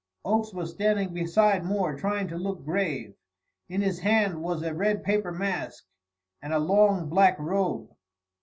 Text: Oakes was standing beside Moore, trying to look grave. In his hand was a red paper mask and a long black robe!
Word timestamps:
Oakes 0.25 0.51
was 0.51 0.71
standing 0.71 1.13
beside 1.13 1.63
Moore, 1.63 1.95
trying 1.95 2.27
to 2.29 2.35
look 2.35 2.65
grave. 2.65 3.13
In 3.69 3.81
his 3.81 3.99
hand 3.99 4.41
was 4.41 4.63
a 4.63 4.73
red 4.73 5.03
paper 5.03 5.31
mask 5.31 5.85
and 6.41 6.51
a 6.51 6.57
long 6.57 7.07
black 7.07 7.37
robe! 7.37 7.87